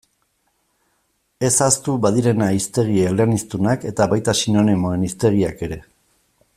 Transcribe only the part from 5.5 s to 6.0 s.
ere.